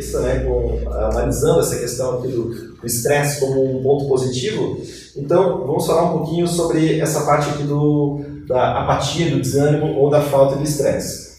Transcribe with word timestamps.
vista, 0.00 0.20
né, 0.20 0.40
com, 0.40 0.90
analisando 0.90 1.60
essa 1.60 1.78
questão 1.78 2.18
aqui 2.18 2.28
do 2.28 2.80
estresse 2.84 3.40
como 3.40 3.78
um 3.78 3.82
ponto 3.82 4.08
positivo, 4.08 4.80
então 5.14 5.66
vamos 5.66 5.86
falar 5.86 6.04
um 6.04 6.18
pouquinho 6.18 6.48
sobre 6.48 6.98
essa 6.98 7.24
parte 7.24 7.50
aqui 7.50 7.64
do, 7.64 8.20
da 8.46 8.82
apatia, 8.82 9.30
do 9.30 9.40
desânimo 9.40 9.98
ou 9.98 10.08
da 10.08 10.22
falta 10.22 10.56
de 10.56 10.64
estresse. 10.64 11.30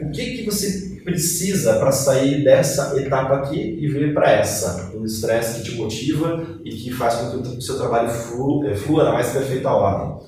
O 0.00 0.10
que, 0.10 0.38
que 0.38 0.44
você 0.44 1.00
precisa 1.04 1.74
para 1.74 1.90
sair 1.90 2.44
dessa 2.44 2.98
etapa 3.00 3.34
aqui 3.34 3.78
e 3.80 3.88
vir 3.88 4.14
para 4.14 4.30
essa? 4.30 4.92
O 4.94 5.04
estresse 5.04 5.60
que 5.60 5.70
te 5.70 5.76
motiva 5.76 6.46
e 6.64 6.70
que 6.70 6.92
faz 6.92 7.14
com 7.14 7.42
que 7.42 7.58
o 7.58 7.60
seu 7.60 7.76
trabalho 7.76 8.08
flua, 8.08 8.74
flua 8.76 9.04
na 9.04 9.12
mais 9.12 9.28
perfeita 9.30 9.70
ordem. 9.70 10.24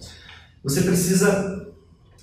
Você 0.65 0.83
precisa 0.83 1.69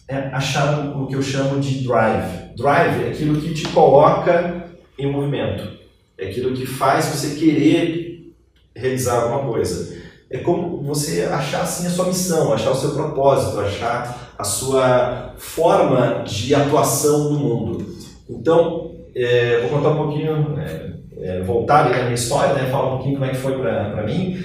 é, 0.10 0.16
achar 0.34 0.96
o 0.98 1.08
que 1.08 1.16
eu 1.16 1.22
chamo 1.22 1.60
de 1.62 1.88
drive. 1.88 2.56
Drive 2.58 3.06
é 3.06 3.10
aquilo 3.10 3.40
que 3.40 3.54
te 3.54 3.68
coloca 3.70 4.67
em 4.98 5.12
movimento. 5.12 5.78
É 6.18 6.30
aquilo 6.30 6.56
que 6.56 6.66
faz 6.66 7.06
você 7.06 7.36
querer 7.36 8.34
realizar 8.76 9.22
alguma 9.22 9.52
coisa. 9.52 9.98
É 10.30 10.40
como 10.40 10.82
você 10.82 11.24
achar 11.24 11.62
assim 11.62 11.88
a 11.88 11.90
sua 11.90 12.06
missão, 12.06 12.52
achar 12.52 12.72
o 12.72 12.76
seu 12.76 12.92
propósito, 12.92 13.60
achar 13.60 14.34
a 14.38 14.44
sua 14.44 15.34
forma 15.38 16.24
de 16.26 16.54
atuação 16.54 17.32
no 17.32 17.40
mundo. 17.40 17.86
Então, 18.30 18.92
é, 19.16 19.62
vou 19.62 19.70
contar 19.70 19.90
um 19.90 19.98
pouquinho, 19.98 20.60
é, 20.60 20.94
é, 21.22 21.44
voltar 21.44 21.86
ali 21.86 21.96
na 21.96 22.04
minha 22.04 22.14
história, 22.14 22.54
né, 22.54 22.70
falar 22.70 22.88
um 22.88 22.98
pouquinho 22.98 23.16
como 23.16 23.26
é 23.26 23.30
que 23.30 23.38
foi 23.38 23.58
para 23.58 24.04
mim. 24.06 24.38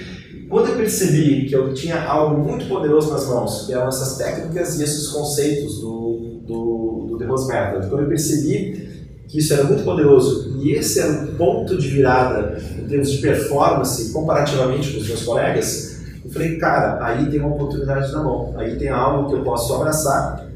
Quando 0.49 0.69
eu 0.69 0.77
percebi 0.77 1.47
que 1.47 1.55
eu 1.55 1.73
tinha 1.73 2.03
algo 2.03 2.37
muito 2.41 2.65
poderoso 2.65 3.11
nas 3.11 3.27
mãos, 3.27 3.65
que 3.65 3.73
eram 3.73 3.87
essas 3.87 4.17
técnicas 4.17 4.79
e 4.79 4.83
esses 4.83 5.07
conceitos 5.07 5.81
do, 5.81 6.41
do, 6.45 7.07
do 7.09 7.17
The 7.17 7.25
Rose 7.25 7.47
Method, 7.47 7.87
quando 7.89 8.03
eu 8.03 8.07
percebi 8.07 9.02
que 9.27 9.39
isso 9.39 9.53
era 9.53 9.63
muito 9.63 9.83
poderoso 9.83 10.57
e 10.61 10.73
esse 10.73 10.99
era 10.99 11.25
o 11.25 11.35
ponto 11.35 11.77
de 11.77 11.87
virada 11.87 12.57
em 12.77 12.87
termos 12.87 13.11
de 13.11 13.17
performance 13.19 14.11
comparativamente 14.11 14.91
com 14.91 14.99
os 14.99 15.07
meus 15.07 15.23
colegas, 15.23 16.01
eu 16.23 16.31
falei, 16.31 16.57
cara, 16.57 17.05
aí 17.05 17.29
tem 17.29 17.39
uma 17.39 17.55
oportunidade 17.55 18.11
na 18.11 18.23
mão, 18.23 18.53
aí 18.57 18.75
tem 18.77 18.89
algo 18.89 19.29
que 19.29 19.35
eu 19.35 19.43
posso 19.43 19.73
abraçar 19.73 20.47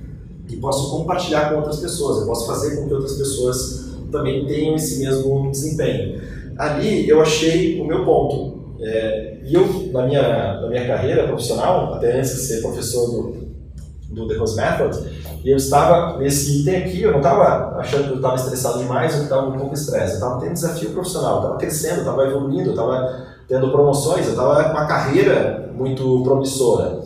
e 0.49 0.55
posso 0.57 0.91
compartilhar 0.91 1.49
com 1.49 1.57
outras 1.57 1.77
pessoas, 1.77 2.21
eu 2.21 2.25
posso 2.25 2.47
fazer 2.47 2.77
com 2.77 2.87
que 2.87 2.93
outras 2.93 3.13
pessoas 3.13 3.87
também 4.11 4.45
tenham 4.45 4.75
esse 4.75 4.99
mesmo 4.99 5.51
desempenho. 5.51 6.21
Ali 6.57 7.07
eu 7.07 7.21
achei 7.21 7.79
o 7.79 7.85
meu 7.85 8.05
ponto. 8.05 8.57
É, 8.79 9.39
e 9.43 9.53
eu, 9.53 9.89
na 9.91 10.05
minha, 10.05 10.61
na 10.61 10.67
minha 10.69 10.85
carreira 10.85 11.27
profissional, 11.27 11.95
até 11.95 12.17
antes 12.17 12.35
de 12.35 12.41
ser 12.41 12.61
professor 12.61 13.07
do, 13.07 13.46
do 14.09 14.27
The 14.27 14.35
Rose 14.35 14.55
Method, 14.55 14.97
e 15.43 15.49
eu 15.49 15.57
estava 15.57 16.17
nesse 16.17 16.61
item 16.61 16.77
aqui, 16.77 17.01
eu 17.01 17.11
não 17.11 17.19
estava 17.19 17.77
achando 17.77 18.05
que 18.05 18.11
eu 18.11 18.15
estava 18.17 18.35
estressado 18.35 18.79
demais 18.79 19.13
ou 19.13 19.19
que 19.19 19.25
estava 19.25 19.47
um 19.47 19.57
pouco 19.57 19.73
estresse, 19.73 20.13
eu 20.13 20.15
estava 20.15 20.39
tendo 20.39 20.53
desafio 20.53 20.89
profissional, 20.91 21.35
eu 21.35 21.41
estava 21.41 21.57
crescendo, 21.57 21.99
estava 21.99 22.25
evoluindo, 22.25 22.69
eu 22.69 22.71
estava 22.71 23.27
tendo 23.47 23.71
promoções, 23.71 24.25
eu 24.25 24.31
estava 24.31 24.63
com 24.63 24.71
uma 24.71 24.87
carreira 24.87 25.71
muito 25.73 26.23
promissora. 26.23 26.99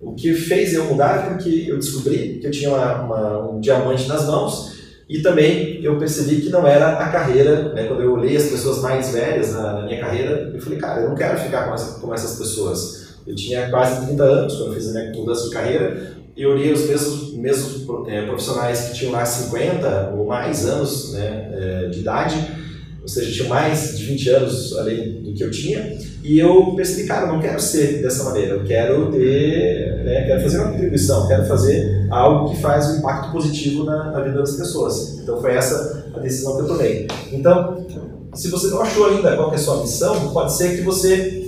O 0.00 0.14
que 0.14 0.34
fez 0.34 0.74
eu 0.74 0.84
mudar 0.84 1.16
é 1.16 1.30
porque 1.30 1.66
eu 1.68 1.78
descobri 1.78 2.38
que 2.38 2.46
eu 2.46 2.50
tinha 2.50 2.70
uma, 2.70 3.02
uma, 3.02 3.50
um 3.50 3.60
diamante 3.60 4.06
nas 4.06 4.26
mãos 4.26 4.74
e 5.08 5.20
também 5.20 5.82
eu 5.82 5.98
percebi 5.98 6.40
que 6.40 6.50
não 6.50 6.66
era 6.66 6.98
a 6.98 7.08
carreira, 7.08 7.74
né, 7.74 7.84
quando 7.84 8.02
eu 8.02 8.12
olhei 8.12 8.36
as 8.36 8.44
pessoas 8.44 8.80
mais 8.80 9.12
velhas 9.12 9.52
na, 9.52 9.74
na 9.74 9.82
minha 9.82 10.00
carreira, 10.00 10.50
eu 10.54 10.60
falei, 10.60 10.78
cara, 10.78 11.02
eu 11.02 11.08
não 11.08 11.16
quero 11.16 11.38
ficar 11.38 11.66
com, 11.66 11.74
essa, 11.74 12.00
com 12.00 12.14
essas 12.14 12.38
pessoas. 12.38 13.04
Eu 13.26 13.34
tinha 13.34 13.70
quase 13.70 14.06
30 14.06 14.22
anos 14.22 14.54
quando 14.54 14.68
eu 14.68 14.74
fiz 14.74 14.88
a 14.88 15.00
minha 15.00 15.12
mudança 15.12 15.44
de 15.44 15.50
carreira 15.50 16.23
eu 16.36 16.50
olhei 16.50 16.72
os 16.72 16.86
mesmos, 16.86 17.34
mesmos 17.34 17.86
é, 18.08 18.26
profissionais 18.26 18.88
que 18.88 18.94
tinham 18.94 19.12
lá 19.12 19.24
50 19.24 20.14
ou 20.16 20.26
mais 20.26 20.66
anos 20.66 21.12
né, 21.12 21.50
é, 21.52 21.88
de 21.88 22.00
idade 22.00 22.64
ou 23.04 23.08
seja, 23.08 23.30
tinha 23.30 23.48
mais 23.50 23.98
de 23.98 24.06
20 24.06 24.30
anos 24.30 24.78
além 24.78 25.20
do 25.22 25.34
que 25.34 25.44
eu 25.44 25.50
tinha, 25.50 25.94
e 26.22 26.38
eu 26.38 26.74
percebi, 26.74 27.06
cara, 27.06 27.26
eu 27.26 27.34
não 27.34 27.40
quero 27.40 27.60
ser 27.60 28.00
dessa 28.00 28.24
maneira, 28.24 28.54
eu 28.54 28.64
quero 28.64 29.12
ter, 29.12 30.02
né, 30.04 30.24
quero 30.26 30.40
fazer 30.40 30.58
uma 30.58 30.72
contribuição, 30.72 31.28
quero 31.28 31.44
fazer 31.44 32.06
algo 32.10 32.50
que 32.50 32.62
faz 32.62 32.88
um 32.88 32.98
impacto 33.00 33.30
positivo 33.30 33.84
na, 33.84 34.10
na 34.10 34.20
vida 34.20 34.38
das 34.38 34.56
pessoas. 34.56 35.18
Então 35.18 35.38
foi 35.38 35.54
essa 35.54 36.06
a 36.16 36.18
decisão 36.18 36.56
que 36.56 36.62
eu 36.62 36.66
tomei. 36.66 37.06
Então, 37.30 37.86
se 38.32 38.48
você 38.48 38.68
não 38.68 38.80
achou 38.80 39.10
ainda 39.10 39.36
qual 39.36 39.52
é 39.52 39.54
a 39.54 39.58
sua 39.58 39.82
missão, 39.82 40.32
pode 40.32 40.54
ser 40.54 40.74
que 40.74 40.80
você 40.80 41.46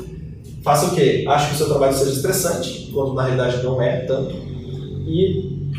faça 0.62 0.88
o 0.88 0.94
quê? 0.94 1.24
Ache 1.26 1.48
que 1.48 1.54
o 1.54 1.56
seu 1.56 1.68
trabalho 1.68 1.96
seja 1.96 2.10
estressante, 2.10 2.90
quando 2.92 3.14
na 3.14 3.22
realidade 3.22 3.64
não 3.64 3.80
é 3.80 4.00
tanto, 4.00 4.36
e 5.06 5.70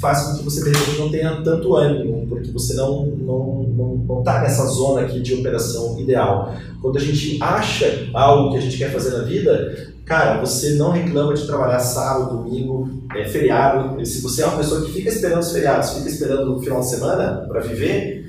faz 0.00 0.22
com 0.22 0.38
que 0.38 0.44
você 0.44 0.64
de 0.64 0.76
repente 0.76 0.98
não 0.98 1.10
tenha 1.10 1.42
tanto 1.42 1.76
ânimo, 1.76 2.26
porque 2.26 2.50
você 2.50 2.74
não 2.74 3.06
não, 3.06 3.62
não, 4.08 4.22
tá 4.22 4.40
nessa 4.40 4.66
zona 4.66 5.02
aqui 5.02 5.20
de 5.20 5.34
operação 5.34 5.98
ideal. 6.00 6.54
Quando 6.80 6.96
a 6.96 7.00
gente 7.00 7.38
acha 7.40 8.08
algo 8.14 8.52
que 8.52 8.58
a 8.58 8.60
gente 8.60 8.78
quer 8.78 8.90
fazer 8.90 9.10
na 9.16 9.24
vida, 9.24 9.92
cara, 10.04 10.40
você 10.40 10.74
não 10.74 10.90
reclama 10.90 11.34
de 11.34 11.46
trabalhar 11.46 11.78
sábado, 11.78 12.38
domingo, 12.38 12.88
é, 13.14 13.24
feriado. 13.24 14.04
Se 14.04 14.20
você 14.22 14.42
é 14.42 14.46
uma 14.46 14.58
pessoa 14.58 14.84
que 14.84 14.92
fica 14.92 15.08
esperando 15.08 15.40
os 15.40 15.52
feriados, 15.52 15.90
fica 15.90 16.08
esperando 16.08 16.56
o 16.56 16.60
final 16.60 16.80
de 16.80 16.88
semana 16.88 17.46
para 17.46 17.60
viver, 17.60 18.20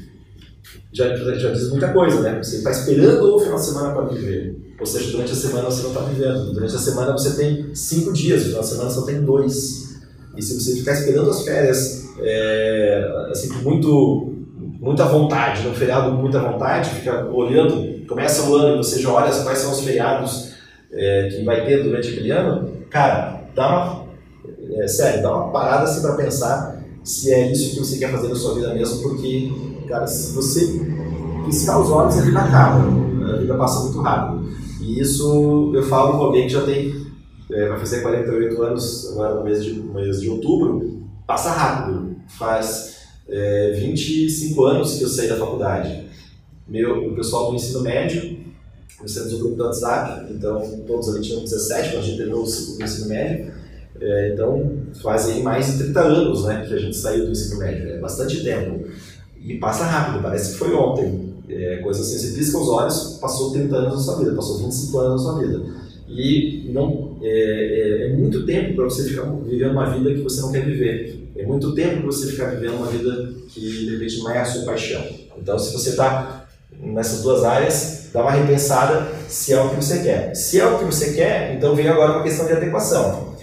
já, 0.94 1.16
já 1.16 1.52
diz 1.52 1.70
muita 1.70 1.94
coisa, 1.94 2.22
né? 2.22 2.44
Você 2.44 2.58
está 2.58 2.72
esperando 2.72 3.36
o 3.36 3.40
final 3.40 3.58
de 3.58 3.66
semana 3.66 3.94
para 3.94 4.06
viver. 4.06 4.76
Ou 4.80 4.86
seja, 4.86 5.12
durante 5.12 5.32
a 5.32 5.36
semana 5.36 5.70
você 5.70 5.84
não 5.84 5.92
está 5.92 6.02
vivendo. 6.02 6.54
Durante 6.54 6.76
a 6.76 6.80
semana 6.80 7.12
você 7.14 7.32
tem 7.36 7.74
cinco 7.74 8.12
dias, 8.12 8.42
no 8.42 8.48
final 8.48 8.62
de 8.62 8.70
semana 8.70 8.90
só 8.90 9.02
tem 9.04 9.22
dois. 9.22 9.91
E 10.36 10.42
se 10.42 10.54
você 10.54 10.76
ficar 10.76 10.94
esperando 10.94 11.30
as 11.30 11.44
férias 11.44 12.10
é, 12.20 13.28
assim, 13.32 13.50
com 13.50 13.70
muito, 13.70 14.36
muita 14.80 15.06
vontade, 15.06 15.68
no 15.68 15.74
feriado 15.74 16.12
com 16.12 16.18
muita 16.18 16.40
vontade, 16.40 16.90
fica 16.92 17.26
olhando, 17.28 18.06
começa 18.08 18.50
o 18.50 18.56
ano 18.56 18.76
e 18.76 18.78
você 18.78 19.00
já 19.00 19.12
olha 19.12 19.32
quais 19.44 19.60
são 19.60 19.72
os 19.72 19.82
feriados 19.82 20.54
é, 20.92 21.30
que 21.30 21.44
vai 21.44 21.66
ter 21.66 21.84
durante 21.84 22.10
aquele 22.10 22.32
ano, 22.32 22.72
cara, 22.90 23.44
dá 23.56 23.68
uma, 23.68 24.82
é, 24.82 24.88
sério, 24.88 25.22
dá 25.22 25.36
uma 25.36 25.52
parada 25.52 25.84
assim 25.84 26.02
para 26.02 26.16
pensar 26.16 26.82
se 27.04 27.34
é 27.34 27.52
isso 27.52 27.72
que 27.72 27.80
você 27.80 27.98
quer 27.98 28.12
fazer 28.12 28.28
na 28.28 28.36
sua 28.36 28.56
vida 28.56 28.74
mesmo, 28.74 29.02
porque, 29.02 29.52
cara, 29.88 30.06
se 30.06 30.34
você 30.34 30.80
piscar 31.46 31.80
os 31.80 31.90
olhos, 31.90 32.18
a 32.18 32.22
vida 32.22 32.40
acaba, 32.40 32.80
a 33.34 33.38
vida 33.38 33.56
passa 33.56 33.84
muito 33.86 34.02
rápido. 34.02 34.52
E 34.82 35.00
isso 35.00 35.72
eu 35.74 35.84
falo 35.84 36.18
com 36.18 36.26
alguém 36.26 36.44
que 36.44 36.54
já 36.54 36.62
tem 36.62 37.01
é, 37.52 37.68
vai 37.68 37.80
fazer 37.80 38.02
48 38.02 38.62
anos 38.64 39.12
agora 39.12 39.36
no 39.36 39.44
mês 39.44 39.64
de, 39.64 39.74
mês 39.74 40.22
de 40.22 40.30
outubro, 40.30 41.04
passa 41.28 41.52
rápido. 41.52 42.16
Faz 42.28 42.98
é, 43.28 43.72
25 43.72 44.66
anos 44.66 44.98
que 44.98 45.04
eu 45.04 45.10
saí 45.10 45.28
da 45.28 45.38
faculdade. 45.38 46.08
Meu, 46.68 47.12
o 47.12 47.16
pessoal 47.16 47.50
do 47.50 47.56
ensino 47.56 47.82
médio, 47.82 48.40
nós 49.02 49.14
temos 49.14 49.34
um 49.34 49.40
grupo 49.40 49.56
do 49.56 49.64
WhatsApp, 49.64 50.32
então 50.32 50.62
todos 50.88 51.10
ali 51.10 51.22
tinham 51.22 51.44
17 51.44 51.90
quando 51.90 52.04
a 52.04 52.06
gente 52.06 52.18
terminou 52.18 52.44
o 52.44 52.48
ciclo 52.48 52.78
do 52.78 52.84
ensino 52.84 53.08
médio. 53.10 53.54
É, 54.00 54.34
então 54.34 54.72
faz 55.02 55.28
aí 55.28 55.44
mais 55.44 55.68
de 55.68 55.84
30 55.84 56.00
anos 56.02 56.46
né, 56.46 56.66
que 56.68 56.74
a 56.74 56.78
gente 56.78 56.96
saiu 56.96 57.26
do 57.26 57.32
ensino 57.32 57.60
médio, 57.60 57.90
é 57.90 58.00
bastante 58.00 58.44
tempo. 58.44 58.86
E 59.44 59.58
passa 59.58 59.84
rápido, 59.84 60.22
parece 60.22 60.54
que 60.54 60.58
foi 60.58 60.74
ontem. 60.74 61.32
É 61.50 61.78
coisa 61.78 62.00
assim, 62.00 62.18
você 62.18 62.38
pisca 62.38 62.58
os 62.58 62.70
olhos, 62.70 63.18
passou 63.20 63.52
30 63.52 63.76
anos 63.76 63.94
da 63.94 64.00
sua 64.00 64.20
vida, 64.20 64.34
passou 64.34 64.60
25 64.60 65.00
anos 65.00 65.24
da 65.24 65.32
sua 65.32 65.40
vida. 65.40 65.81
E 66.14 66.70
não, 66.74 67.18
é, 67.22 67.28
é, 67.28 68.06
é 68.08 68.16
muito 68.16 68.46
tempo 68.46 68.76
para 68.76 68.86
você 68.86 69.10
ficar 69.10 69.24
vivendo 69.24 69.72
uma 69.72 69.90
vida 69.90 70.14
que 70.14 70.22
você 70.22 70.42
não 70.42 70.52
quer 70.52 70.66
viver. 70.66 71.30
É 71.36 71.46
muito 71.46 71.74
tempo 71.74 71.98
para 71.98 72.06
você 72.06 72.28
ficar 72.28 72.48
vivendo 72.48 72.76
uma 72.76 72.88
vida 72.88 73.34
que 73.48 73.60
de 73.60 73.92
repente 73.92 74.20
não 74.20 74.32
é 74.32 74.40
a 74.40 74.46
sua 74.46 74.66
paixão. 74.66 75.04
Então, 75.38 75.58
se 75.58 75.74
você 75.74 75.92
está 75.92 76.48
nessas 76.80 77.22
duas 77.22 77.44
áreas, 77.44 78.10
dá 78.14 78.22
uma 78.22 78.32
repensada 78.32 79.08
se 79.28 79.54
é 79.54 79.62
o 79.62 79.70
que 79.70 79.76
você 79.76 80.00
quer. 80.00 80.36
Se 80.36 80.60
é 80.60 80.66
o 80.66 80.80
que 80.80 80.86
você 80.86 81.14
quer, 81.14 81.56
então 81.56 81.76
vem 81.76 81.88
agora 81.88 82.14
uma 82.14 82.24
questão 82.24 82.46
de 82.46 82.54
adequação. 82.54 83.36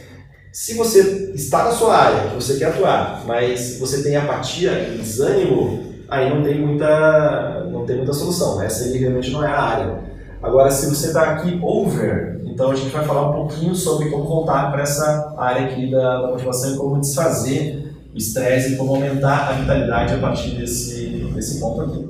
Se 0.52 0.74
você 0.74 1.32
está 1.34 1.64
na 1.64 1.70
sua 1.70 1.96
área, 1.96 2.30
que 2.30 2.34
você 2.34 2.56
quer 2.56 2.66
atuar, 2.66 3.24
mas 3.26 3.78
você 3.78 4.02
tem 4.02 4.16
apatia 4.16 4.88
e 4.88 4.98
desânimo, 4.98 5.94
aí 6.08 6.28
não 6.28 6.42
tem 6.42 6.58
muita, 6.58 7.68
não 7.70 7.86
tem 7.86 7.96
muita 7.96 8.12
solução. 8.12 8.60
Essa 8.60 8.84
aí 8.84 8.98
realmente 8.98 9.30
não 9.30 9.44
é 9.44 9.48
a 9.48 9.60
área. 9.60 9.98
Agora, 10.42 10.70
se 10.70 10.88
você 10.88 11.08
está 11.08 11.22
aqui 11.32 11.58
over, 11.62 12.42
então 12.44 12.70
a 12.70 12.74
gente 12.74 12.90
vai 12.90 13.04
falar 13.04 13.30
um 13.30 13.32
pouquinho 13.32 13.74
sobre 13.74 14.08
como 14.08 14.24
voltar 14.24 14.70
para 14.70 14.82
essa 14.82 15.34
área 15.36 15.66
aqui 15.66 15.90
da, 15.90 16.22
da 16.22 16.28
motivação 16.28 16.74
e 16.74 16.76
como 16.76 17.00
desfazer 17.00 17.94
o 18.14 18.16
estresse 18.16 18.74
e 18.74 18.76
como 18.76 18.94
aumentar 18.94 19.48
a 19.48 19.52
vitalidade 19.52 20.14
a 20.14 20.18
partir 20.18 20.56
desse, 20.56 21.30
desse 21.34 21.60
ponto 21.60 21.80
aqui. 21.82 22.08